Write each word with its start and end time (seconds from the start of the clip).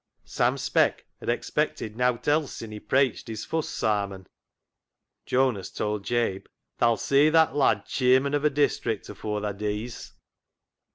Sam 0.25 0.57
Speck 0.57 1.05
had" 1.19 1.29
expected 1.29 1.95
nowt 1.95 2.27
else 2.27 2.53
sin' 2.53 2.71
he 2.71 2.79
preiched 2.79 3.27
his 3.27 3.45
fust 3.45 3.69
sarmon." 3.69 4.25
Jonas 5.27 5.69
told 5.69 6.05
Jabe:" 6.05 6.45
Tha'll 6.79 6.97
see 6.97 7.29
that 7.29 7.55
lad 7.55 7.85
Cheer 7.85 8.19
mon 8.19 8.33
of 8.33 8.43
a 8.43 8.49
District 8.49 9.07
afore 9.09 9.41
tha 9.41 9.53
dees." 9.53 10.13